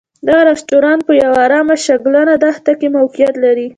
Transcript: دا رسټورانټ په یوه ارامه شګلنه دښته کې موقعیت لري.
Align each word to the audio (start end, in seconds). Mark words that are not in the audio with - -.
دا 0.27 0.37
رسټورانټ 0.49 1.01
په 1.07 1.13
یوه 1.23 1.37
ارامه 1.45 1.75
شګلنه 1.85 2.33
دښته 2.43 2.73
کې 2.79 2.87
موقعیت 2.97 3.35
لري. 3.43 3.67